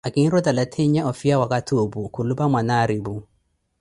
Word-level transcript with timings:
Akiirutela 0.07 0.63
theenya 0.73 1.01
ofiya 1.11 1.39
wakathi 1.41 1.73
opu 1.83 1.99
khulupa 2.13 2.45
Mwanaripu. 2.51 3.15